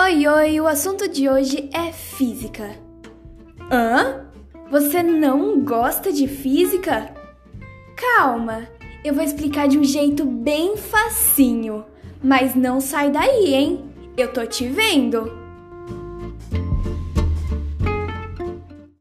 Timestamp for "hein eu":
13.52-14.32